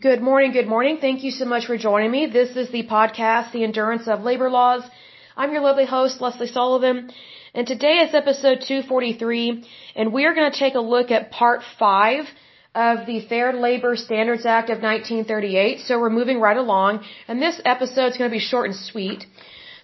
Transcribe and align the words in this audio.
Good 0.00 0.20
morning, 0.20 0.50
good 0.50 0.66
morning. 0.66 0.98
Thank 1.00 1.22
you 1.22 1.30
so 1.30 1.44
much 1.44 1.66
for 1.66 1.78
joining 1.78 2.10
me. 2.10 2.26
This 2.26 2.56
is 2.56 2.68
the 2.72 2.82
podcast, 2.84 3.52
The 3.52 3.62
Endurance 3.62 4.08
of 4.08 4.24
Labor 4.24 4.50
Laws. 4.50 4.82
I'm 5.36 5.52
your 5.52 5.62
lovely 5.62 5.86
host, 5.86 6.20
Lesley 6.20 6.48
Sullivan, 6.48 7.12
and 7.54 7.64
today 7.64 7.98
is 8.00 8.12
episode 8.12 8.62
243, 8.66 9.64
and 9.94 10.12
we 10.12 10.26
are 10.26 10.34
going 10.34 10.50
to 10.50 10.58
take 10.58 10.74
a 10.74 10.80
look 10.80 11.12
at 11.12 11.30
part 11.30 11.62
5 11.78 12.24
of 12.74 13.06
the 13.06 13.20
Fair 13.28 13.52
Labor 13.52 13.94
Standards 13.94 14.44
Act 14.44 14.68
of 14.68 14.82
1938. 14.82 15.82
So 15.82 16.00
we're 16.00 16.10
moving 16.10 16.40
right 16.40 16.56
along, 16.56 17.04
and 17.28 17.40
this 17.40 17.60
episode 17.64 18.10
is 18.10 18.18
going 18.18 18.28
to 18.28 18.36
be 18.36 18.40
short 18.40 18.66
and 18.66 18.76
sweet. 18.76 19.24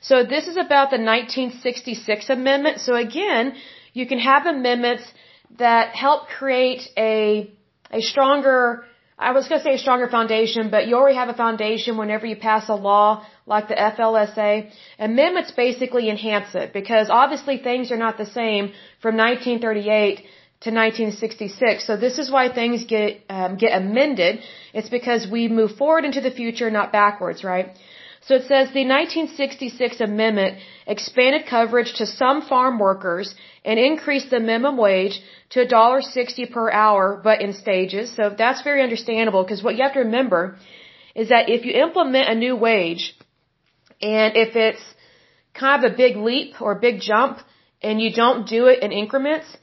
So 0.00 0.24
this 0.24 0.48
is 0.48 0.56
about 0.56 0.90
the 0.90 0.98
1966 0.98 2.30
amendment. 2.30 2.80
So 2.80 2.96
again, 2.96 3.54
you 3.92 4.08
can 4.08 4.18
have 4.18 4.46
amendments 4.46 5.04
that 5.58 5.94
help 5.94 6.26
create 6.26 6.82
a 6.96 7.54
a 7.92 8.00
stronger 8.00 8.84
I 9.20 9.32
was 9.32 9.48
going 9.48 9.60
to 9.60 9.64
say 9.64 9.74
a 9.74 9.78
stronger 9.78 10.08
foundation, 10.08 10.70
but 10.70 10.88
you 10.88 10.94
already 10.96 11.16
have 11.16 11.28
a 11.28 11.34
foundation 11.34 11.98
whenever 11.98 12.26
you 12.26 12.36
pass 12.36 12.70
a 12.70 12.74
law 12.74 13.26
like 13.46 13.68
the 13.68 13.74
FLSA. 13.74 14.70
Amendments 14.98 15.50
basically 15.50 16.08
enhance 16.08 16.54
it 16.54 16.72
because 16.72 17.10
obviously 17.10 17.58
things 17.58 17.92
are 17.92 17.98
not 17.98 18.16
the 18.16 18.24
same 18.24 18.72
from 19.02 19.18
1938 19.18 20.16
to 20.64 20.70
1966. 20.70 21.86
So 21.86 21.98
this 21.98 22.18
is 22.18 22.30
why 22.30 22.48
things 22.60 22.84
get 22.84 23.20
um, 23.28 23.56
get 23.56 23.76
amended. 23.76 24.40
It's 24.72 24.88
because 24.88 25.28
we 25.36 25.48
move 25.48 25.72
forward 25.76 26.06
into 26.06 26.22
the 26.22 26.30
future, 26.30 26.70
not 26.70 26.90
backwards, 26.90 27.44
right? 27.44 27.76
So 28.30 28.36
it 28.36 28.42
says 28.42 28.68
the 28.72 28.86
1966 28.86 30.00
amendment 30.00 30.58
expanded 30.86 31.46
coverage 31.46 31.94
to 31.94 32.06
some 32.06 32.42
farm 32.42 32.78
workers 32.78 33.34
and 33.64 33.76
increased 33.76 34.30
the 34.30 34.38
minimum 34.38 34.76
wage 34.76 35.20
to 35.54 35.66
$1.60 35.66 36.52
per 36.52 36.70
hour, 36.70 37.20
but 37.24 37.42
in 37.42 37.52
stages. 37.54 38.14
So 38.14 38.32
that's 38.42 38.62
very 38.62 38.82
understandable 38.84 39.42
because 39.42 39.64
what 39.64 39.74
you 39.74 39.82
have 39.82 39.94
to 39.94 40.04
remember 40.10 40.56
is 41.16 41.30
that 41.30 41.48
if 41.48 41.64
you 41.64 41.72
implement 41.72 42.28
a 42.28 42.36
new 42.36 42.54
wage 42.54 43.16
and 44.00 44.36
if 44.36 44.54
it's 44.54 44.84
kind 45.52 45.84
of 45.84 45.92
a 45.92 45.96
big 45.96 46.16
leap 46.16 46.62
or 46.62 46.76
big 46.76 47.00
jump 47.00 47.40
and 47.82 48.00
you 48.00 48.12
don't 48.12 48.46
do 48.46 48.66
it 48.68 48.80
in 48.84 48.92
increments, 48.92 49.56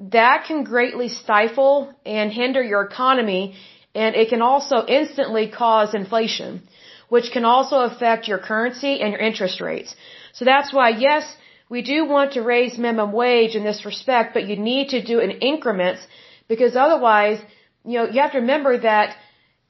that 0.00 0.46
can 0.46 0.64
greatly 0.64 1.10
stifle 1.10 1.92
and 2.06 2.32
hinder 2.32 2.62
your 2.62 2.84
economy 2.84 3.54
and 3.94 4.16
it 4.16 4.30
can 4.30 4.40
also 4.40 4.76
instantly 4.86 5.50
cause 5.50 5.92
inflation 5.92 6.62
which 7.08 7.30
can 7.32 7.44
also 7.44 7.76
affect 7.80 8.28
your 8.28 8.38
currency 8.38 9.00
and 9.00 9.12
your 9.12 9.20
interest 9.20 9.60
rates. 9.60 9.94
So 10.32 10.44
that's 10.44 10.72
why, 10.72 10.88
yes, 10.90 11.24
we 11.68 11.82
do 11.82 12.04
want 12.04 12.32
to 12.32 12.42
raise 12.42 12.78
minimum 12.78 13.12
wage 13.12 13.54
in 13.54 13.64
this 13.64 13.84
respect, 13.84 14.34
but 14.34 14.46
you 14.46 14.56
need 14.56 14.90
to 14.90 15.02
do 15.02 15.18
it 15.18 15.30
in 15.30 15.38
increments 15.52 16.06
because 16.48 16.76
otherwise, 16.76 17.38
you 17.84 17.98
know, 17.98 18.06
you 18.08 18.20
have 18.20 18.32
to 18.32 18.38
remember 18.38 18.78
that 18.78 19.16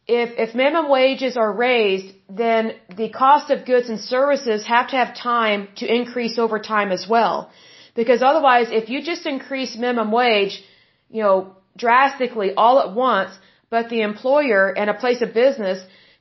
if, 0.06 0.30
if 0.36 0.54
minimum 0.54 0.90
wages 0.90 1.36
are 1.36 1.52
raised, 1.52 2.14
then 2.28 2.72
the 2.94 3.08
cost 3.08 3.50
of 3.50 3.64
goods 3.64 3.88
and 3.88 4.00
services 4.00 4.66
have 4.66 4.88
to 4.88 4.96
have 4.96 5.16
time 5.16 5.68
to 5.76 5.86
increase 5.86 6.38
over 6.38 6.58
time 6.58 6.90
as 6.92 7.06
well. 7.08 7.50
Because 7.94 8.22
otherwise, 8.22 8.68
if 8.70 8.88
you 8.88 9.02
just 9.02 9.24
increase 9.24 9.76
minimum 9.76 10.10
wage, 10.10 10.62
you 11.10 11.22
know, 11.22 11.56
drastically 11.76 12.52
all 12.54 12.80
at 12.80 12.94
once, 12.94 13.32
but 13.70 13.88
the 13.88 14.02
employer 14.02 14.76
and 14.76 14.90
a 14.90 14.94
place 14.94 15.22
of 15.22 15.32
business 15.32 15.78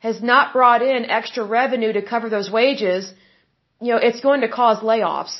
has 0.07 0.21
not 0.31 0.51
brought 0.57 0.81
in 0.91 1.09
extra 1.19 1.43
revenue 1.59 1.93
to 1.93 2.01
cover 2.13 2.27
those 2.29 2.49
wages, 2.59 3.03
you 3.79 3.91
know, 3.93 4.01
it's 4.07 4.21
going 4.27 4.41
to 4.41 4.49
cause 4.49 4.79
layoffs, 4.91 5.35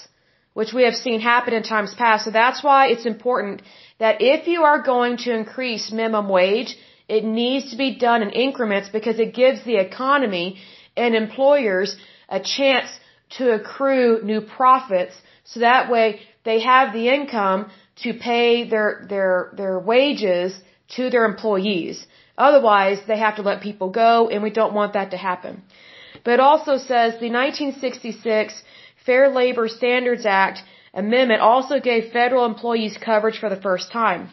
which 0.59 0.71
we 0.77 0.83
have 0.87 0.95
seen 1.05 1.19
happen 1.19 1.53
in 1.53 1.63
times 1.63 1.93
past. 2.03 2.25
So 2.25 2.31
that's 2.31 2.63
why 2.67 2.81
it's 2.93 3.05
important 3.05 3.61
that 3.99 4.21
if 4.21 4.47
you 4.47 4.63
are 4.69 4.81
going 4.93 5.17
to 5.25 5.35
increase 5.41 5.91
minimum 5.91 6.29
wage, 6.29 6.71
it 7.09 7.23
needs 7.25 7.71
to 7.71 7.77
be 7.85 7.89
done 8.07 8.21
in 8.25 8.29
increments 8.47 8.89
because 8.97 9.19
it 9.19 9.33
gives 9.41 9.59
the 9.65 9.77
economy 9.87 10.47
and 10.95 11.13
employers 11.13 11.95
a 12.29 12.39
chance 12.39 12.89
to 13.37 13.51
accrue 13.57 14.09
new 14.31 14.41
profits 14.41 15.15
so 15.43 15.59
that 15.59 15.91
way 15.91 16.21
they 16.45 16.59
have 16.61 16.93
the 16.93 17.09
income 17.09 17.69
to 18.03 18.13
pay 18.13 18.69
their 18.73 18.89
their 19.09 19.51
their 19.61 19.77
wages 19.93 20.49
to 20.95 21.09
their 21.09 21.25
employees. 21.25 22.05
Otherwise, 22.37 22.99
they 23.07 23.17
have 23.17 23.35
to 23.35 23.41
let 23.43 23.61
people 23.61 23.89
go, 23.89 24.29
and 24.29 24.41
we 24.41 24.49
don't 24.49 24.73
want 24.73 24.93
that 24.93 25.11
to 25.11 25.17
happen. 25.17 25.61
But 26.23 26.35
it 26.35 26.39
also 26.39 26.77
says 26.77 27.19
the 27.19 27.29
1966 27.29 28.63
Fair 29.05 29.29
Labor 29.29 29.67
Standards 29.67 30.25
Act 30.25 30.59
amendment 30.93 31.41
also 31.41 31.79
gave 31.79 32.11
federal 32.11 32.45
employees 32.45 32.97
coverage 32.97 33.39
for 33.39 33.49
the 33.49 33.61
first 33.61 33.91
time. 33.91 34.29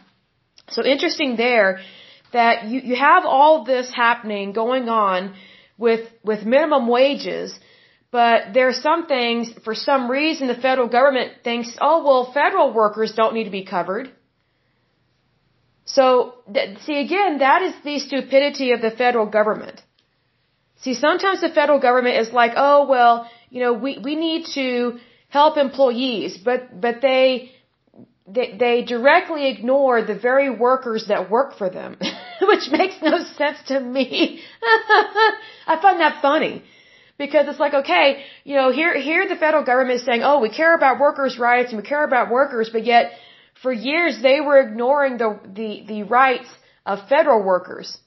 So 0.69 0.85
interesting 0.85 1.35
there 1.35 1.79
that 2.31 2.65
you, 2.65 2.79
you 2.79 2.95
have 2.95 3.25
all 3.25 3.65
this 3.65 3.91
happening 3.93 4.53
going 4.53 4.87
on 4.87 5.33
with, 5.77 6.07
with 6.23 6.45
minimum 6.45 6.87
wages, 6.87 7.59
but 8.11 8.53
there 8.53 8.67
are 8.67 8.73
some 8.89 9.07
things, 9.07 9.51
for 9.63 9.73
some 9.73 10.09
reason, 10.09 10.47
the 10.47 10.55
federal 10.55 10.87
government 10.87 11.31
thinks, 11.43 11.75
oh, 11.79 12.03
well, 12.03 12.31
federal 12.31 12.73
workers 12.73 13.13
don't 13.13 13.33
need 13.33 13.45
to 13.45 13.49
be 13.61 13.65
covered. 13.65 14.11
So, 15.93 16.35
see 16.85 16.99
again, 17.05 17.39
that 17.39 17.61
is 17.61 17.73
the 17.83 17.99
stupidity 17.99 18.71
of 18.71 18.81
the 18.81 18.91
federal 18.91 19.25
government. 19.25 19.81
See, 20.83 20.93
sometimes 20.93 21.41
the 21.41 21.49
federal 21.49 21.79
government 21.79 22.15
is 22.17 22.31
like, 22.31 22.53
oh, 22.55 22.87
well, 22.87 23.29
you 23.49 23.61
know, 23.63 23.73
we, 23.73 23.97
we 23.97 24.15
need 24.15 24.45
to 24.55 24.99
help 25.27 25.57
employees, 25.57 26.37
but, 26.37 26.79
but 26.79 27.01
they, 27.01 27.51
they, 28.27 28.55
they 28.57 28.83
directly 28.83 29.49
ignore 29.49 30.01
the 30.01 30.17
very 30.17 30.49
workers 30.49 31.07
that 31.07 31.29
work 31.29 31.57
for 31.57 31.69
them, 31.69 31.97
which 32.41 32.69
makes 32.71 32.95
no 33.01 33.23
sense 33.37 33.57
to 33.67 33.79
me. 33.79 34.41
I 35.67 35.77
find 35.81 35.99
that 35.99 36.21
funny 36.21 36.63
because 37.17 37.47
it's 37.49 37.59
like, 37.59 37.73
okay, 37.73 38.23
you 38.43 38.55
know, 38.55 38.71
here, 38.71 38.97
here 38.97 39.27
the 39.27 39.35
federal 39.35 39.63
government 39.63 39.99
is 39.99 40.05
saying, 40.05 40.23
oh, 40.23 40.39
we 40.39 40.49
care 40.49 40.73
about 40.73 40.99
workers' 40.99 41.37
rights 41.37 41.71
and 41.71 41.81
we 41.81 41.87
care 41.87 42.03
about 42.03 42.31
workers, 42.31 42.69
but 42.71 42.85
yet 42.85 43.11
for 43.61 43.71
years, 43.71 44.21
they 44.21 44.41
were 44.41 44.59
ignoring 44.59 45.17
the, 45.17 45.39
the, 45.45 45.83
the 45.87 46.03
rights 46.03 46.49
of 46.85 47.07
federal 47.07 47.43
workers. 47.43 47.97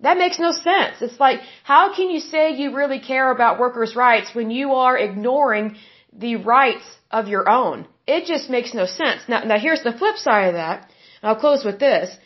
That 0.00 0.16
makes 0.18 0.38
no 0.38 0.52
sense. 0.52 0.96
It's 1.00 1.20
like, 1.20 1.40
how 1.62 1.94
can 1.94 2.10
you 2.10 2.20
say 2.20 2.52
you 2.52 2.74
really 2.74 2.98
care 2.98 3.30
about 3.30 3.60
workers' 3.60 3.94
rights 3.94 4.34
when 4.34 4.50
you 4.50 4.72
are 4.72 4.98
ignoring 4.98 5.76
the 6.12 6.36
rights 6.36 6.84
of 7.10 7.28
your 7.28 7.48
own? 7.48 7.86
It 8.06 8.24
just 8.26 8.50
makes 8.50 8.74
no 8.74 8.86
sense. 8.86 9.20
Now, 9.28 9.44
now 9.44 9.58
here's 9.58 9.84
the 9.84 9.92
flip 9.92 10.16
side 10.16 10.48
of 10.48 10.54
that. 10.54 10.90
I'll 11.22 11.36
close 11.36 11.64
with 11.64 11.78
this. 11.78 12.16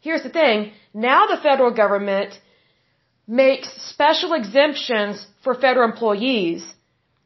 Here's 0.00 0.22
the 0.22 0.28
thing. 0.28 0.72
Now 0.92 1.26
the 1.26 1.38
federal 1.38 1.72
government 1.72 2.38
makes 3.26 3.68
special 3.90 4.34
exemptions 4.34 5.26
for 5.42 5.54
federal 5.54 5.88
employees 5.90 6.62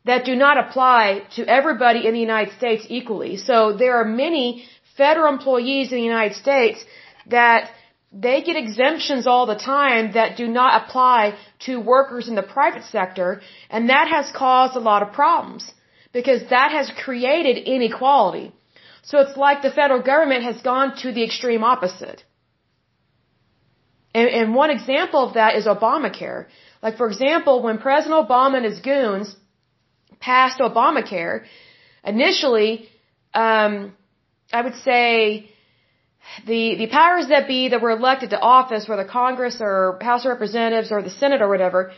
that 0.05 0.25
do 0.25 0.34
not 0.34 0.56
apply 0.59 1.22
to 1.37 1.47
everybody 1.47 2.06
in 2.06 2.15
the 2.15 2.21
United 2.21 2.55
States 2.55 2.87
equally. 2.88 3.37
So 3.37 3.72
there 3.72 3.97
are 4.00 4.05
many 4.05 4.65
federal 4.97 5.33
employees 5.33 5.93
in 5.93 5.99
the 5.99 6.05
United 6.05 6.37
States 6.37 6.84
that 7.27 7.71
they 8.12 8.43
get 8.43 8.56
exemptions 8.56 9.27
all 9.27 9.47
the 9.47 9.60
time 9.75 10.12
that 10.12 10.37
do 10.37 10.49
not 10.49 10.83
apply 10.83 11.37
to 11.66 11.78
workers 11.78 12.28
in 12.28 12.34
the 12.34 12.43
private 12.43 12.84
sector, 12.84 13.41
and 13.69 13.91
that 13.91 14.09
has 14.09 14.33
caused 14.33 14.75
a 14.77 14.81
lot 14.81 15.03
of 15.03 15.12
problems 15.12 15.72
because 16.12 16.41
that 16.50 16.72
has 16.72 16.91
created 17.05 17.56
inequality. 17.56 18.53
So 19.03 19.21
it's 19.21 19.37
like 19.37 19.62
the 19.62 19.71
federal 19.71 20.03
government 20.03 20.43
has 20.44 20.60
gone 20.60 20.97
to 21.03 21.12
the 21.12 21.25
extreme 21.25 21.62
opposite. 21.62 22.25
And, 24.12 24.28
and 24.28 24.55
one 24.55 24.71
example 24.71 25.21
of 25.27 25.34
that 25.34 25.55
is 25.55 25.66
Obamacare. 25.66 26.47
Like 26.83 26.97
for 26.97 27.06
example, 27.06 27.62
when 27.62 27.78
President 27.78 28.28
Obama 28.28 28.56
and 28.56 28.65
his 28.65 28.81
goons 28.81 29.37
passed 30.20 30.58
Obamacare, 30.60 31.44
initially, 32.04 32.88
um, 33.34 33.92
I 34.53 34.62
would 34.62 34.76
say 34.76 35.50
the 36.47 36.76
the 36.76 36.86
powers 36.86 37.28
that 37.28 37.48
be 37.48 37.69
that 37.69 37.81
were 37.81 37.91
elected 37.91 38.30
to 38.30 38.41
office, 38.41 38.88
whether 38.88 39.04
Congress 39.04 39.56
or 39.60 39.98
House 40.00 40.24
of 40.24 40.30
Representatives 40.30 40.92
or 40.92 41.03
the 41.03 41.10
Senate 41.10 41.41
or 41.42 41.48
whatever, 41.48 41.92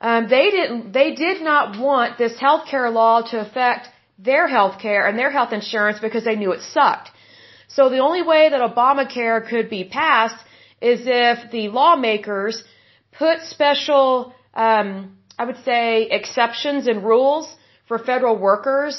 um, 0.00 0.28
they 0.28 0.50
didn't 0.50 0.92
they 0.92 1.14
did 1.14 1.42
not 1.42 1.78
want 1.78 2.18
this 2.18 2.38
health 2.38 2.66
care 2.68 2.90
law 2.90 3.22
to 3.30 3.40
affect 3.40 3.88
their 4.18 4.46
health 4.46 4.78
care 4.80 5.06
and 5.06 5.18
their 5.18 5.30
health 5.30 5.52
insurance 5.52 5.98
because 6.00 6.24
they 6.24 6.36
knew 6.36 6.52
it 6.52 6.62
sucked. 6.62 7.10
So 7.68 7.88
the 7.88 7.98
only 7.98 8.22
way 8.22 8.48
that 8.50 8.60
Obamacare 8.60 9.48
could 9.48 9.70
be 9.70 9.84
passed 9.84 10.42
is 10.80 11.02
if 11.06 11.50
the 11.50 11.68
lawmakers 11.68 12.64
put 13.12 13.42
special, 13.42 14.34
um, 14.54 15.16
I 15.38 15.44
would 15.44 15.62
say, 15.64 16.08
exceptions 16.10 16.86
and 16.88 17.04
rules 17.04 17.54
for 17.90 17.98
federal 18.10 18.36
workers. 18.50 18.94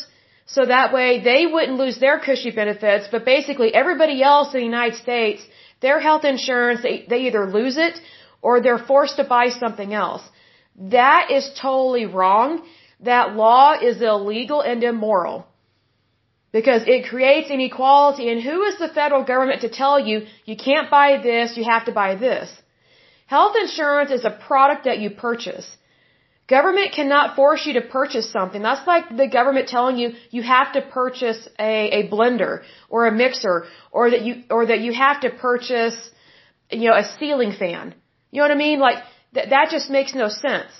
So 0.53 0.61
that 0.75 0.87
way 0.97 1.09
they 1.31 1.41
wouldn't 1.53 1.77
lose 1.83 1.97
their 2.05 2.17
cushy 2.27 2.51
benefits, 2.61 3.05
but 3.13 3.21
basically 3.35 3.69
everybody 3.81 4.17
else 4.31 4.49
in 4.53 4.59
the 4.61 4.71
United 4.75 4.97
States, 5.05 5.41
their 5.85 5.99
health 6.07 6.25
insurance, 6.33 6.81
they, 6.87 6.95
they 7.11 7.21
either 7.27 7.43
lose 7.59 7.77
it 7.87 7.95
or 8.41 8.53
they're 8.55 8.85
forced 8.93 9.15
to 9.21 9.25
buy 9.35 9.45
something 9.63 9.91
else. 10.05 10.23
That 10.97 11.31
is 11.37 11.45
totally 11.67 12.05
wrong. 12.17 12.49
That 13.11 13.35
law 13.43 13.67
is 13.89 14.01
illegal 14.13 14.61
and 14.71 14.83
immoral. 14.91 15.37
Because 16.57 16.81
it 16.95 17.01
creates 17.11 17.49
inequality 17.57 18.25
and 18.31 18.41
who 18.47 18.57
is 18.69 18.77
the 18.77 18.93
federal 18.99 19.23
government 19.31 19.61
to 19.61 19.69
tell 19.81 19.97
you 20.07 20.15
you 20.51 20.57
can't 20.67 20.89
buy 20.97 21.09
this, 21.29 21.55
you 21.59 21.65
have 21.75 21.85
to 21.89 21.93
buy 22.03 22.11
this? 22.27 22.47
Health 23.35 23.55
insurance 23.63 24.11
is 24.17 24.25
a 24.25 24.37
product 24.49 24.83
that 24.89 24.99
you 25.03 25.09
purchase. 25.27 25.67
Government 26.51 26.89
cannot 26.97 27.35
force 27.39 27.61
you 27.65 27.73
to 27.79 27.83
purchase 27.99 28.27
something. 28.37 28.61
That's 28.61 28.85
like 28.93 29.05
the 29.21 29.27
government 29.39 29.67
telling 29.75 29.97
you 30.01 30.07
you 30.37 30.41
have 30.55 30.69
to 30.77 30.81
purchase 30.81 31.41
a, 31.71 31.73
a 31.99 32.01
blender 32.13 32.53
or 32.89 32.99
a 33.07 33.13
mixer 33.23 33.57
or 33.91 34.03
that 34.13 34.21
you 34.27 34.33
or 34.55 34.61
that 34.71 34.81
you 34.85 34.91
have 35.05 35.21
to 35.25 35.29
purchase 35.47 35.97
you 36.79 36.87
know 36.89 36.97
a 37.03 37.05
ceiling 37.17 37.53
fan. 37.61 37.95
You 38.31 38.37
know 38.39 38.45
what 38.47 38.57
I 38.57 38.61
mean? 38.67 38.79
Like 38.87 38.99
th- 39.35 39.49
that 39.55 39.67
just 39.75 39.89
makes 39.97 40.13
no 40.23 40.27
sense. 40.45 40.71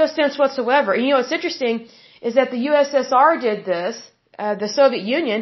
No 0.00 0.06
sense 0.18 0.38
whatsoever. 0.42 0.94
And 0.94 1.02
you 1.04 1.10
know 1.10 1.18
what's 1.22 1.36
interesting 1.38 1.76
is 2.28 2.34
that 2.38 2.50
the 2.50 2.60
USSR 2.70 3.30
did 3.48 3.64
this, 3.74 3.94
uh, 4.38 4.54
the 4.64 4.70
Soviet 4.80 5.04
Union, 5.18 5.40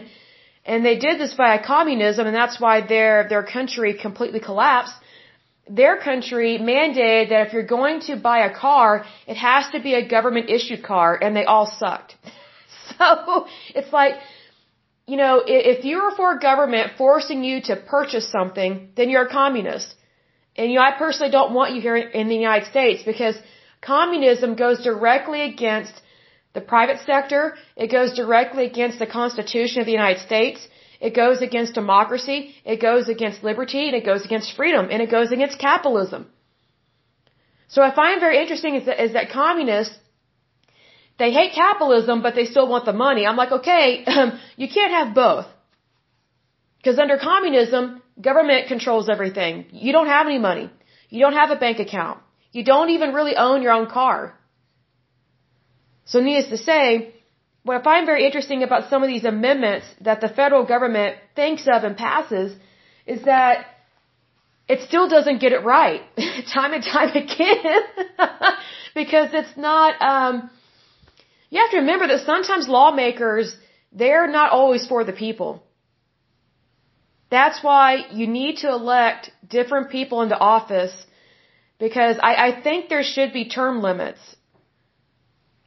and 0.65 0.85
they 0.89 0.97
did 1.07 1.21
this 1.21 1.35
via 1.41 1.59
communism, 1.75 2.27
and 2.27 2.37
that's 2.43 2.59
why 2.65 2.77
their 2.95 3.29
their 3.33 3.45
country 3.57 3.95
completely 4.07 4.41
collapsed 4.49 4.97
their 5.69 5.97
country 5.97 6.59
mandated 6.59 7.31
that 7.31 7.49
if 7.49 7.53
you're 7.53 7.67
going 7.67 8.01
to 8.01 8.17
buy 8.17 8.47
a 8.47 8.55
car, 8.55 9.05
it 9.27 9.37
has 9.37 9.69
to 9.73 9.81
be 9.81 9.95
a 9.95 10.07
government 10.07 10.49
issued 10.49 10.83
car, 10.83 11.19
and 11.21 11.35
they 11.35 11.45
all 11.45 11.67
sucked. 11.67 12.17
So 12.99 13.47
it's 13.75 13.93
like, 13.93 14.15
you 15.09 15.17
know, 15.17 15.43
if 15.45 15.85
you're 15.85 16.13
for 16.13 16.37
a 16.37 16.39
government 16.39 16.93
forcing 16.97 17.43
you 17.43 17.61
to 17.63 17.75
purchase 17.75 18.31
something, 18.31 18.91
then 18.97 19.11
you're 19.11 19.27
a 19.27 19.29
communist. 19.29 19.93
And 20.57 20.71
you 20.71 20.77
know, 20.77 20.83
I 20.83 20.93
personally 20.97 21.33
don't 21.33 21.53
want 21.53 21.75
you 21.75 21.81
here 21.81 21.97
in 21.97 22.29
the 22.29 22.37
United 22.37 22.69
States 22.71 23.03
because 23.03 23.37
communism 23.81 24.55
goes 24.55 24.83
directly 24.83 25.43
against 25.43 25.95
the 26.55 26.61
private 26.61 27.01
sector. 27.05 27.57
It 27.77 27.89
goes 27.91 28.15
directly 28.15 28.65
against 28.67 28.99
the 28.99 29.07
Constitution 29.07 29.81
of 29.81 29.87
the 29.87 29.99
United 30.03 30.21
States. 30.21 30.67
It 31.01 31.15
goes 31.15 31.43
against 31.43 31.75
democracy, 31.75 32.55
it 32.65 32.81
goes 32.81 33.09
against 33.09 33.43
liberty, 33.43 33.87
and 33.89 33.97
it 33.97 34.05
goes 34.05 34.25
against 34.25 34.57
freedom, 34.57 34.89
and 34.91 35.03
it 35.03 35.11
goes 35.11 35.31
against 35.31 35.59
capitalism. 35.59 36.27
So 37.69 37.83
I 37.83 37.95
find 37.95 38.21
very 38.21 38.39
interesting 38.41 38.77
is 38.77 38.87
that, 38.87 39.03
is 39.03 39.13
that 39.13 39.31
communists, 39.31 39.97
they 41.19 41.33
hate 41.33 41.53
capitalism, 41.53 42.23
but 42.23 42.35
they 42.35 42.45
still 42.45 42.69
want 42.69 42.85
the 42.85 42.93
money. 42.93 43.27
I'm 43.27 43.37
like, 43.37 43.53
okay, 43.53 44.05
you 44.57 44.69
can't 44.69 44.93
have 44.93 45.15
both. 45.15 45.47
Because 46.79 46.99
under 46.99 47.19
communism, 47.19 48.03
government 48.21 48.69
controls 48.69 49.09
everything. 49.09 49.67
You 49.73 49.93
don't 49.93 50.07
have 50.07 50.27
any 50.27 50.39
money. 50.39 50.71
You 51.09 51.21
don't 51.21 51.33
have 51.33 51.51
a 51.51 51.57
bank 51.57 51.79
account. 51.81 52.21
You 52.53 52.65
don't 52.65 52.91
even 52.91 53.13
really 53.13 53.37
own 53.37 53.63
your 53.63 53.73
own 53.73 53.87
car. 53.87 54.39
So 56.05 56.21
needless 56.21 56.49
to 56.51 56.59
say, 56.59 57.15
what 57.67 57.81
I 57.81 57.83
find 57.83 58.07
very 58.07 58.25
interesting 58.25 58.63
about 58.63 58.89
some 58.91 59.03
of 59.05 59.09
these 59.09 59.25
amendments 59.25 59.87
that 60.09 60.21
the 60.25 60.29
federal 60.41 60.65
government 60.75 61.17
thinks 61.35 61.65
of 61.75 61.83
and 61.89 61.97
passes 61.97 62.57
is 63.15 63.23
that 63.25 63.67
it 64.75 64.81
still 64.89 65.09
doesn't 65.09 65.41
get 65.45 65.53
it 65.57 65.63
right 65.65 66.03
time 66.55 66.73
and 66.79 66.85
time 66.97 67.11
again. 67.25 67.83
Because 69.01 69.29
it's 69.39 69.57
not 69.65 69.91
um 70.11 70.37
you 71.51 71.61
have 71.63 71.73
to 71.73 71.81
remember 71.85 72.07
that 72.13 72.21
sometimes 72.25 72.69
lawmakers 72.77 73.49
they're 74.03 74.29
not 74.37 74.53
always 74.59 74.87
for 74.93 75.01
the 75.09 75.17
people. 75.25 75.51
That's 77.37 77.59
why 77.67 77.89
you 78.21 78.27
need 78.39 78.55
to 78.63 78.71
elect 78.79 79.31
different 79.57 79.91
people 79.91 80.23
into 80.23 80.39
office 80.55 80.95
because 81.85 82.17
I, 82.31 82.33
I 82.47 82.51
think 82.65 82.89
there 82.89 83.07
should 83.13 83.33
be 83.39 83.45
term 83.59 83.83
limits 83.89 84.37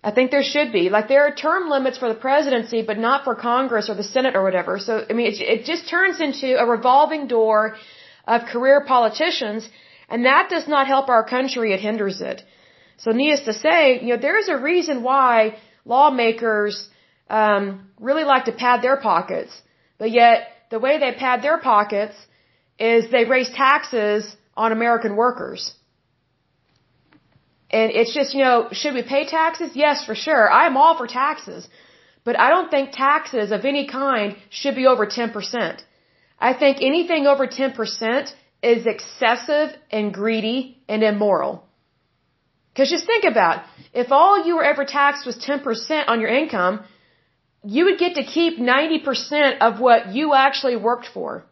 I 0.01 0.12
think 0.12 0.31
there 0.31 0.44
should 0.44 0.72
be. 0.72 0.90
Like 0.90 1.07
there 1.10 1.24
are 1.28 1.34
term 1.36 1.69
limits 1.69 1.98
for 1.98 2.07
the 2.07 2.19
presidency, 2.28 2.81
but 2.81 2.98
not 2.98 3.24
for 3.25 3.36
Congress 3.36 3.90
or 3.90 3.96
the 3.96 4.04
Senate 4.04 4.36
or 4.36 4.44
whatever. 4.44 4.80
So, 4.80 5.06
I 5.10 5.13
mean, 5.13 5.28
it, 5.28 5.42
it 5.42 5.66
just 5.66 5.90
turns 5.90 6.22
into 6.22 6.57
a 6.57 6.66
revolving 6.66 7.28
door 7.28 7.75
of 8.25 8.46
career 8.46 8.86
politicians, 8.86 9.69
and 10.07 10.25
that 10.25 10.50
does 10.50 10.68
not 10.68 10.88
help 10.88 11.10
our 11.10 11.24
country. 11.24 11.74
It 11.74 11.81
hinders 11.81 12.22
it. 12.22 12.44
So, 12.98 13.12
needless 13.12 13.44
to 13.46 13.54
say, 13.54 14.00
you 14.01 14.16
know, 14.16 14.22
there 14.22 14.38
is 14.38 14.48
a 14.48 14.57
reason 14.57 15.04
why 15.04 15.57
lawmakers 15.86 16.88
um, 17.30 17.90
really 18.00 18.24
like 18.24 18.45
to 18.45 18.54
pad 18.54 18.81
their 18.81 18.98
pockets, 18.98 19.52
but 19.98 20.12
yet 20.12 20.48
the 20.69 20.80
way 20.80 20.98
they 20.98 21.12
pad 21.13 21.42
their 21.42 21.57
pockets 21.57 22.16
is 22.80 23.12
they 23.12 23.25
raise 23.25 23.50
taxes 23.50 24.36
on 24.56 24.72
American 24.72 25.16
workers. 25.16 25.74
And 27.71 27.92
it's 27.92 28.13
just, 28.13 28.33
you 28.33 28.44
know, 28.44 28.69
should 28.71 28.94
we 28.94 29.04
pay 29.04 29.25
taxes? 29.25 29.71
Yes, 29.75 30.06
for 30.06 30.16
sure. 30.16 30.51
I'm 30.51 30.75
all 30.75 30.98
for 30.98 31.07
taxes. 31.07 31.68
But 32.24 32.39
I 32.39 32.50
don't 32.50 32.69
think 32.71 32.92
taxes 32.92 33.51
of 33.51 33.66
any 33.66 33.88
kind 33.88 34.36
should 34.50 34.75
be 34.75 34.88
over 34.88 35.06
10%. 35.06 35.81
I 36.39 36.54
think 36.54 36.77
anything 36.81 37.27
over 37.27 37.48
10% 37.48 38.33
is 38.62 38.86
excessive 38.86 39.69
and 39.92 40.13
greedy 40.13 40.81
and 40.88 41.04
immoral. 41.04 41.63
Cause 42.75 42.89
just 42.89 43.06
think 43.06 43.25
about, 43.25 43.57
it. 43.57 44.06
if 44.06 44.12
all 44.12 44.45
you 44.45 44.56
were 44.56 44.63
ever 44.63 44.86
taxed 44.86 45.25
was 45.25 45.38
10% 45.38 46.07
on 46.07 46.21
your 46.21 46.30
income, 46.30 46.83
you 47.63 47.86
would 47.86 48.00
get 48.00 48.16
to 48.16 48.24
keep 48.24 48.57
90% 48.57 49.57
of 49.60 49.80
what 49.80 50.13
you 50.13 50.33
actually 50.33 50.77
worked 50.77 51.07
for. 51.13 51.45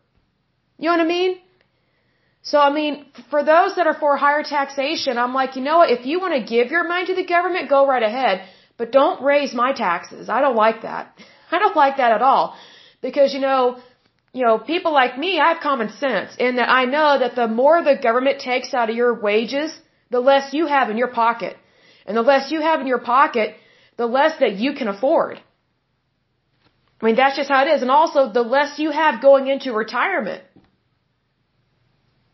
You 0.77 0.85
know 0.85 0.97
what 0.97 1.05
I 1.05 1.07
mean? 1.07 1.37
So, 2.49 2.59
I 2.67 2.69
mean, 2.79 2.93
for 3.31 3.41
those 3.53 3.71
that 3.77 3.87
are 3.89 3.97
for 4.01 4.11
higher 4.25 4.43
taxation, 4.57 5.17
I'm 5.23 5.33
like, 5.39 5.57
you 5.57 5.63
know 5.67 5.79
what? 5.79 5.89
If 5.97 6.05
you 6.09 6.19
want 6.23 6.35
to 6.39 6.43
give 6.55 6.71
your 6.75 6.85
money 6.91 7.05
to 7.07 7.15
the 7.15 7.25
government, 7.35 7.69
go 7.75 7.79
right 7.93 8.05
ahead. 8.11 8.35
But 8.77 8.93
don't 8.99 9.21
raise 9.31 9.53
my 9.63 9.71
taxes. 9.73 10.29
I 10.29 10.39
don't 10.45 10.55
like 10.65 10.79
that. 10.83 11.03
I 11.55 11.59
don't 11.63 11.75
like 11.83 11.97
that 11.97 12.13
at 12.17 12.21
all. 12.29 12.55
Because, 13.01 13.33
you 13.33 13.41
know, 13.41 13.59
you 14.37 14.43
know, 14.45 14.57
people 14.59 14.93
like 14.93 15.17
me, 15.25 15.31
I 15.39 15.49
have 15.51 15.61
common 15.69 15.89
sense 16.05 16.37
in 16.45 16.55
that 16.59 16.69
I 16.79 16.85
know 16.85 17.09
that 17.23 17.35
the 17.35 17.47
more 17.61 17.75
the 17.83 17.97
government 18.07 18.39
takes 18.39 18.73
out 18.73 18.89
of 18.89 18.95
your 18.95 19.13
wages, 19.27 19.77
the 20.09 20.21
less 20.31 20.53
you 20.53 20.67
have 20.67 20.89
in 20.89 20.97
your 21.03 21.11
pocket. 21.23 21.57
And 22.05 22.15
the 22.15 22.27
less 22.31 22.51
you 22.53 22.61
have 22.61 22.79
in 22.79 22.87
your 22.87 23.03
pocket, 23.15 23.55
the 23.97 24.09
less 24.17 24.39
that 24.39 24.53
you 24.63 24.73
can 24.79 24.87
afford. 24.87 25.41
I 27.01 27.05
mean, 27.05 27.17
that's 27.17 27.35
just 27.35 27.49
how 27.49 27.61
it 27.65 27.71
is. 27.75 27.81
And 27.81 27.91
also, 27.91 28.31
the 28.31 28.47
less 28.57 28.79
you 28.79 28.91
have 28.91 29.21
going 29.21 29.47
into 29.47 29.73
retirement. 29.73 30.43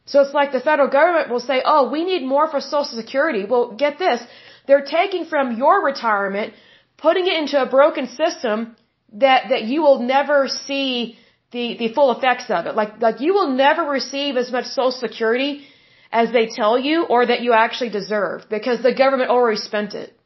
So 0.05 0.21
it's 0.21 0.33
like 0.33 0.51
the 0.51 0.59
federal 0.59 0.89
government 0.89 1.29
will 1.29 1.39
say, 1.39 1.61
oh, 1.63 1.89
we 1.89 2.03
need 2.03 2.23
more 2.25 2.47
for 2.49 2.59
Social 2.59 2.97
Security. 3.03 3.45
Well, 3.45 3.71
get 3.71 3.99
this. 3.99 4.21
They're 4.67 4.85
taking 4.85 5.25
from 5.25 5.57
your 5.57 5.83
retirement, 5.83 6.53
putting 6.97 7.27
it 7.27 7.35
into 7.41 7.61
a 7.61 7.65
broken 7.65 8.07
system 8.07 8.75
that, 9.13 9.49
that 9.49 9.63
you 9.63 9.81
will 9.81 9.99
never 9.99 10.47
see 10.47 11.17
the, 11.51 11.77
the 11.77 11.93
full 11.93 12.11
effects 12.11 12.49
of 12.49 12.65
it. 12.65 12.75
Like, 12.75 13.01
like 13.01 13.21
you 13.21 13.33
will 13.33 13.51
never 13.51 13.83
receive 13.83 14.35
as 14.35 14.51
much 14.51 14.65
Social 14.65 14.91
Security 14.91 15.65
as 16.11 16.31
they 16.31 16.47
tell 16.47 16.77
you 16.77 17.03
or 17.03 17.25
that 17.25 17.41
you 17.41 17.53
actually 17.53 17.89
deserve 17.89 18.43
because 18.49 18.81
the 18.81 18.93
government 18.93 19.29
already 19.29 19.57
spent 19.57 19.93
it. 19.93 20.17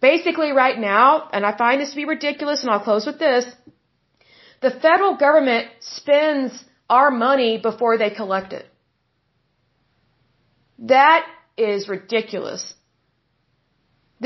Basically 0.00 0.50
right 0.52 0.78
now, 0.78 1.28
and 1.32 1.46
I 1.46 1.56
find 1.56 1.80
this 1.80 1.90
to 1.90 1.96
be 1.96 2.04
ridiculous 2.04 2.62
and 2.62 2.70
I'll 2.70 2.80
close 2.80 3.06
with 3.06 3.18
this, 3.18 3.46
the 4.60 4.70
federal 4.70 5.16
government 5.16 5.68
spends 5.80 6.64
our 6.98 7.10
money 7.10 7.52
before 7.68 7.94
they 7.98 8.10
collect 8.20 8.52
it. 8.60 8.66
That 10.94 11.26
is 11.56 11.88
ridiculous. 11.96 12.62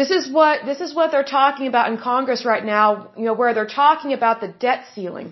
This 0.00 0.10
is 0.18 0.30
what 0.38 0.64
this 0.70 0.80
is 0.86 0.94
what 0.98 1.10
they're 1.12 1.32
talking 1.40 1.66
about 1.72 1.90
in 1.90 1.98
Congress 1.98 2.44
right 2.52 2.64
now, 2.76 2.86
you 3.16 3.26
know, 3.28 3.36
where 3.40 3.52
they're 3.54 3.74
talking 3.84 4.12
about 4.18 4.40
the 4.44 4.50
debt 4.66 4.84
ceiling. 4.94 5.28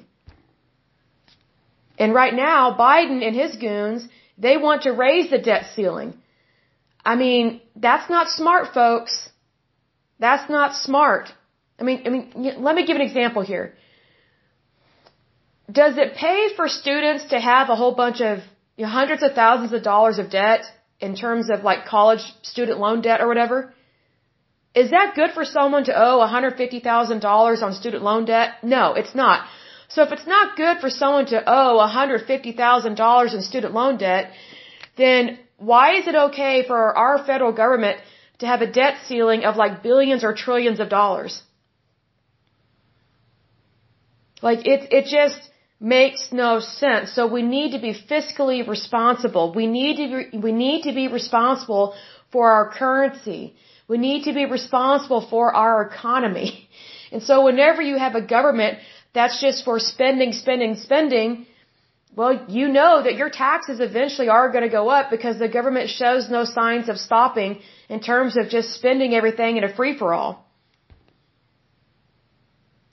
And 1.98 2.12
right 2.22 2.34
now, 2.48 2.60
Biden 2.86 3.20
and 3.26 3.34
his 3.42 3.56
goons, 3.66 4.08
they 4.46 4.56
want 4.66 4.82
to 4.86 4.92
raise 5.06 5.30
the 5.30 5.40
debt 5.50 5.64
ceiling. 5.74 6.10
I 7.12 7.14
mean, 7.22 7.60
that's 7.86 8.10
not 8.16 8.28
smart, 8.40 8.74
folks. 8.74 9.14
That's 10.18 10.48
not 10.56 10.74
smart. 10.74 11.32
I 11.80 11.84
mean, 11.88 11.98
I 12.06 12.10
mean, 12.14 12.26
let 12.68 12.74
me 12.78 12.84
give 12.88 12.96
an 13.00 13.06
example 13.10 13.42
here 13.52 13.66
does 15.70 15.96
it 15.98 16.14
pay 16.14 16.48
for 16.54 16.68
students 16.68 17.24
to 17.26 17.40
have 17.40 17.70
a 17.70 17.76
whole 17.76 17.94
bunch 17.94 18.20
of 18.20 18.38
you 18.76 18.84
know, 18.84 18.90
hundreds 18.90 19.22
of 19.22 19.32
thousands 19.34 19.72
of 19.72 19.82
dollars 19.82 20.18
of 20.18 20.30
debt 20.30 20.64
in 21.00 21.16
terms 21.16 21.50
of 21.50 21.64
like 21.64 21.86
college 21.86 22.24
student 22.42 22.78
loan 22.78 23.00
debt 23.00 23.20
or 23.20 23.28
whatever? 23.28 23.72
Is 24.74 24.90
that 24.90 25.14
good 25.14 25.30
for 25.32 25.44
someone 25.44 25.84
to 25.84 25.94
owe 25.96 26.18
$150,000 26.18 27.62
on 27.62 27.72
student 27.72 28.02
loan 28.02 28.26
debt? 28.26 28.62
No, 28.62 28.92
it's 28.92 29.14
not. 29.14 29.46
So 29.88 30.02
if 30.02 30.12
it's 30.12 30.26
not 30.26 30.56
good 30.56 30.78
for 30.80 30.90
someone 30.90 31.26
to 31.26 31.42
owe 31.46 31.78
$150,000 31.88 33.34
in 33.34 33.42
student 33.42 33.72
loan 33.72 33.96
debt, 33.96 34.32
then 34.96 35.38
why 35.56 35.94
is 35.96 36.06
it 36.06 36.14
okay 36.14 36.64
for 36.66 36.96
our 36.96 37.24
federal 37.24 37.52
government 37.52 37.98
to 38.40 38.46
have 38.46 38.60
a 38.60 38.66
debt 38.66 38.96
ceiling 39.06 39.44
of 39.44 39.56
like 39.56 39.82
billions 39.82 40.24
or 40.24 40.34
trillions 40.34 40.80
of 40.80 40.88
dollars? 40.90 41.42
Like 44.42 44.66
it, 44.66 44.92
it 44.92 45.06
just, 45.06 45.40
makes 45.80 46.28
no 46.32 46.60
sense. 46.60 47.12
So 47.12 47.26
we 47.26 47.42
need 47.42 47.72
to 47.72 47.78
be 47.78 47.94
fiscally 47.94 48.66
responsible. 48.66 49.52
We 49.52 49.66
need 49.66 49.96
to 49.96 50.06
be, 50.14 50.38
we 50.38 50.52
need 50.52 50.82
to 50.84 50.92
be 50.92 51.08
responsible 51.08 51.94
for 52.32 52.50
our 52.50 52.70
currency. 52.72 53.54
We 53.88 53.98
need 53.98 54.24
to 54.24 54.32
be 54.32 54.46
responsible 54.46 55.26
for 55.28 55.54
our 55.54 55.82
economy. 55.82 56.68
And 57.12 57.22
so 57.22 57.44
whenever 57.44 57.80
you 57.80 57.98
have 57.98 58.16
a 58.16 58.20
government 58.20 58.78
that's 59.14 59.40
just 59.40 59.64
for 59.64 59.78
spending, 59.78 60.32
spending, 60.32 60.74
spending, 60.74 61.46
well, 62.16 62.46
you 62.48 62.66
know 62.66 63.02
that 63.02 63.14
your 63.14 63.30
taxes 63.30 63.78
eventually 63.78 64.28
are 64.28 64.50
going 64.50 64.64
to 64.64 64.70
go 64.70 64.88
up 64.88 65.10
because 65.10 65.38
the 65.38 65.48
government 65.48 65.88
shows 65.88 66.28
no 66.28 66.44
signs 66.44 66.88
of 66.88 66.98
stopping 66.98 67.60
in 67.88 68.00
terms 68.00 68.36
of 68.36 68.48
just 68.48 68.72
spending 68.72 69.14
everything 69.14 69.56
in 69.56 69.62
a 69.62 69.72
free 69.72 69.96
for 69.96 70.12
all. 70.14 70.44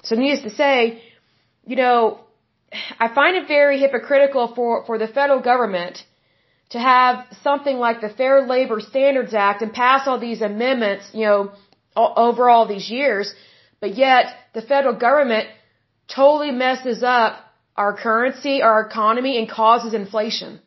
So 0.03 0.15
needless 0.15 0.43
to 0.43 0.51
say, 0.51 1.01
you 1.65 1.75
know, 1.75 2.19
I 2.99 3.07
find 3.13 3.35
it 3.37 3.47
very 3.47 3.79
hypocritical 3.79 4.53
for, 4.55 4.85
for 4.85 4.97
the 4.97 5.07
federal 5.07 5.41
government 5.41 6.03
to 6.69 6.79
have 6.79 7.25
something 7.43 7.77
like 7.77 8.01
the 8.01 8.09
Fair 8.09 8.45
Labor 8.47 8.79
Standards 8.79 9.33
Act 9.33 9.61
and 9.61 9.71
pass 9.73 10.07
all 10.07 10.19
these 10.19 10.41
amendments, 10.41 11.05
you 11.13 11.25
know, 11.25 11.51
over 11.95 12.49
all 12.49 12.67
these 12.67 12.89
years, 12.89 13.33
but 13.79 13.95
yet 13.95 14.25
the 14.53 14.61
federal 14.61 14.95
government 14.95 15.47
totally 16.07 16.51
messes 16.51 17.03
up 17.03 17.39
our 17.75 17.93
currency, 17.95 18.61
our 18.61 18.81
economy, 18.87 19.37
and 19.37 19.49
causes 19.49 19.93
inflation. 19.93 20.59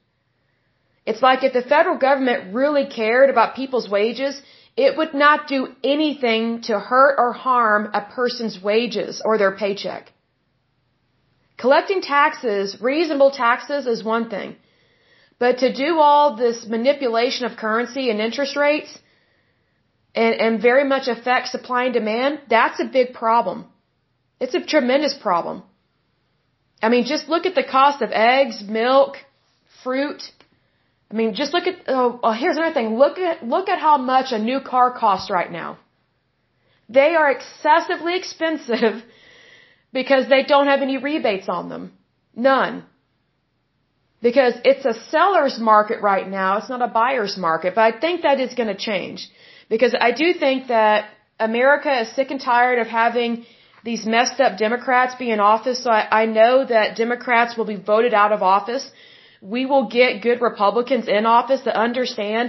It's 1.05 1.23
like 1.23 1.45
if 1.45 1.53
the 1.53 1.63
federal 1.63 1.99
government 1.99 2.55
really 2.55 2.87
cared 2.87 3.31
about 3.31 3.55
people's 3.55 3.89
wages, 3.89 4.41
it 4.77 4.97
would 4.97 5.15
not 5.15 5.49
do 5.49 5.69
anything 5.83 6.63
to 6.63 6.79
hurt 6.79 7.15
or 7.19 7.33
harm 7.33 7.91
a 7.95 8.01
person's 8.01 8.61
wages 8.61 9.23
or 9.25 9.39
their 9.39 9.57
paycheck. 9.57 10.13
Collecting 11.57 12.03
taxes, 12.03 12.77
reasonable 12.81 13.31
taxes 13.31 13.87
is 13.87 14.05
one 14.05 14.29
thing. 14.29 14.57
But 15.39 15.59
to 15.59 15.73
do 15.73 15.99
all 15.99 16.37
this 16.37 16.67
manipulation 16.67 17.47
of 17.47 17.57
currency 17.57 18.11
and 18.11 18.21
interest 18.21 18.57
rates 18.57 18.99
and, 20.15 20.35
and 20.35 20.63
very 20.63 20.85
much 20.85 21.09
affect 21.09 21.49
supply 21.49 21.85
and 21.85 21.95
demand, 21.95 22.41
that's 22.49 22.81
a 22.81 22.85
big 22.85 23.13
problem. 23.13 23.67
It's 24.41 24.55
a 24.55 24.61
tremendous 24.61 25.15
problem. 25.15 25.63
I 26.83 26.89
mean, 26.89 27.05
just 27.05 27.29
look 27.29 27.47
at 27.47 27.55
the 27.55 27.65
cost 27.65 28.03
of 28.03 28.11
eggs, 28.13 28.63
milk, 28.63 29.17
fruit. 29.83 30.23
I 31.11 31.15
mean, 31.15 31.35
just 31.35 31.53
look 31.55 31.67
at, 31.67 31.77
oh, 31.89 32.21
oh, 32.23 32.33
here's 32.33 32.57
another 32.57 32.75
thing. 32.75 32.99
Look 32.99 33.19
at, 33.19 33.47
look 33.47 33.69
at 33.69 33.79
how 33.79 33.97
much 33.97 34.33
a 34.33 34.39
new 34.39 34.61
car 34.61 34.91
costs 34.91 35.31
right 35.31 35.51
now. 35.51 35.79
They 36.89 37.15
are 37.15 37.31
excessively 37.31 38.17
expensive 38.23 39.03
because 40.01 40.25
they 40.35 40.43
don't 40.53 40.69
have 40.73 40.83
any 40.87 40.97
rebates 41.09 41.49
on 41.57 41.65
them. 41.73 41.85
None. 42.51 42.75
Because 44.29 44.55
it's 44.71 44.85
a 44.93 44.95
seller's 45.13 45.59
market 45.73 45.99
right 46.13 46.29
now. 46.41 46.51
It's 46.59 46.73
not 46.75 46.83
a 46.89 46.93
buyer's 47.03 47.37
market. 47.49 47.71
But 47.77 47.85
I 47.91 47.93
think 48.03 48.23
that 48.27 48.39
is 48.47 48.53
going 48.59 48.73
to 48.75 48.81
change. 48.91 49.21
Because 49.75 49.95
I 50.09 50.11
do 50.23 50.27
think 50.45 50.69
that 50.77 50.99
America 51.49 51.93
is 52.03 52.09
sick 52.19 52.31
and 52.35 52.43
tired 52.53 52.79
of 52.85 52.89
having 53.03 53.31
these 53.89 54.05
messed 54.17 54.39
up 54.45 54.53
Democrats 54.67 55.15
be 55.25 55.29
in 55.37 55.41
office. 55.55 55.79
So 55.85 55.91
I, 55.99 56.03
I 56.23 56.25
know 56.39 56.55
that 56.75 56.97
Democrats 57.05 57.57
will 57.57 57.71
be 57.75 57.81
voted 57.93 58.15
out 58.23 58.33
of 58.37 58.43
office. 58.57 58.85
We 59.57 59.63
will 59.71 59.87
get 59.99 60.23
good 60.29 60.41
Republicans 60.51 61.07
in 61.19 61.25
office 61.39 61.63
that 61.67 61.77
understand, 61.89 62.47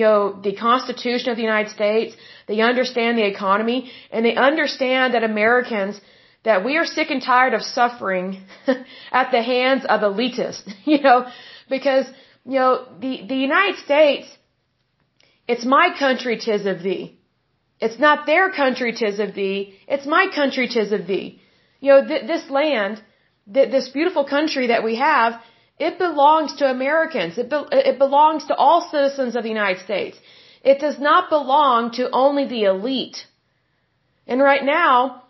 you 0.00 0.06
know, 0.06 0.20
the 0.48 0.54
Constitution 0.68 1.28
of 1.32 1.36
the 1.40 1.46
United 1.52 1.70
States. 1.78 2.16
They 2.50 2.60
understand 2.72 3.12
the 3.18 3.28
economy 3.34 3.78
and 4.10 4.24
they 4.26 4.36
understand 4.50 5.14
that 5.14 5.22
Americans, 5.34 6.00
that 6.44 6.64
we 6.64 6.76
are 6.76 6.86
sick 6.86 7.10
and 7.10 7.22
tired 7.22 7.54
of 7.54 7.62
suffering 7.62 8.42
at 9.12 9.30
the 9.30 9.42
hands 9.42 9.84
of 9.84 10.00
elitists, 10.00 10.70
you 10.84 11.00
know, 11.00 11.26
because, 11.68 12.06
you 12.44 12.58
know, 12.58 12.86
the, 13.00 13.22
the 13.28 13.36
United 13.36 13.78
States, 13.84 14.26
it's 15.46 15.64
my 15.64 15.94
country, 15.98 16.38
tis 16.38 16.66
of 16.66 16.82
thee. 16.82 17.18
It's 17.80 17.98
not 17.98 18.26
their 18.26 18.50
country, 18.50 18.92
tis 18.92 19.18
of 19.20 19.34
thee. 19.34 19.74
It's 19.88 20.06
my 20.06 20.26
country, 20.34 20.68
tis 20.68 20.92
of 20.92 21.06
thee. 21.06 21.40
You 21.80 21.92
know, 21.92 22.06
th- 22.06 22.26
this 22.26 22.50
land, 22.50 23.02
th- 23.52 23.70
this 23.70 23.88
beautiful 23.88 24.24
country 24.24 24.66
that 24.68 24.84
we 24.84 24.96
have, 24.96 25.40
it 25.78 25.98
belongs 25.98 26.56
to 26.56 26.70
Americans. 26.70 27.38
It, 27.38 27.48
be- 27.48 27.70
it 27.72 27.98
belongs 27.98 28.46
to 28.46 28.54
all 28.54 28.88
citizens 28.90 29.34
of 29.34 29.42
the 29.42 29.48
United 29.48 29.82
States. 29.82 30.18
It 30.62 30.78
does 30.78 30.98
not 30.98 31.30
belong 31.30 31.92
to 31.92 32.10
only 32.10 32.46
the 32.46 32.64
elite. 32.64 33.26
And 34.26 34.40
right 34.42 34.62
now, 34.62 35.22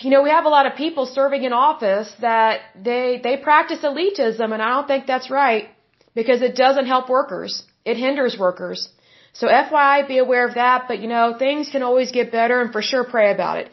you 0.00 0.10
know, 0.10 0.22
we 0.22 0.30
have 0.30 0.44
a 0.44 0.48
lot 0.56 0.66
of 0.66 0.74
people 0.76 1.06
serving 1.06 1.44
in 1.44 1.52
office 1.52 2.12
that 2.20 2.60
they, 2.88 3.20
they 3.22 3.36
practice 3.36 3.80
elitism 3.90 4.52
and 4.54 4.62
I 4.62 4.68
don't 4.74 4.88
think 4.92 5.06
that's 5.06 5.30
right 5.30 5.68
because 6.14 6.42
it 6.42 6.54
doesn't 6.56 6.86
help 6.86 7.08
workers. 7.08 7.64
It 7.84 7.96
hinders 7.96 8.36
workers. 8.38 8.88
So 9.32 9.48
FYI, 9.48 10.08
be 10.08 10.18
aware 10.18 10.46
of 10.48 10.54
that, 10.54 10.84
but 10.88 11.00
you 11.00 11.08
know, 11.08 11.34
things 11.38 11.68
can 11.68 11.82
always 11.82 12.10
get 12.10 12.32
better 12.32 12.60
and 12.62 12.72
for 12.72 12.82
sure 12.82 13.04
pray 13.04 13.30
about 13.32 13.58
it. 13.58 13.70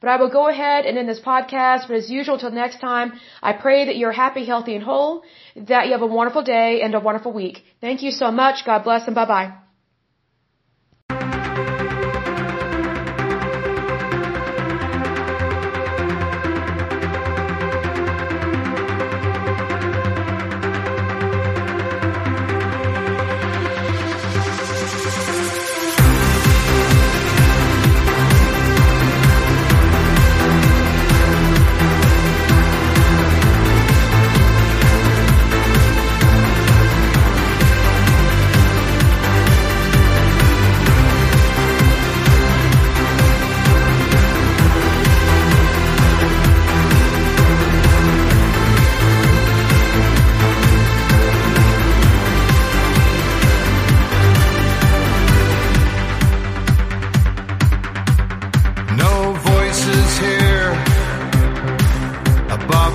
But 0.00 0.10
I 0.10 0.16
will 0.16 0.30
go 0.30 0.48
ahead 0.48 0.86
and 0.86 0.96
end 0.96 1.08
this 1.08 1.20
podcast, 1.20 1.88
but 1.88 1.96
as 1.96 2.08
usual, 2.08 2.38
till 2.38 2.52
next 2.52 2.78
time, 2.80 3.14
I 3.42 3.52
pray 3.52 3.86
that 3.86 3.96
you're 3.96 4.12
happy, 4.12 4.44
healthy, 4.44 4.76
and 4.76 4.84
whole, 4.84 5.24
that 5.56 5.86
you 5.86 5.92
have 5.92 6.02
a 6.02 6.06
wonderful 6.06 6.42
day 6.42 6.82
and 6.82 6.94
a 6.94 7.00
wonderful 7.00 7.32
week. 7.32 7.64
Thank 7.80 8.02
you 8.02 8.12
so 8.12 8.30
much. 8.30 8.64
God 8.64 8.84
bless 8.84 9.06
and 9.06 9.14
bye 9.16 9.26
bye 9.26 9.67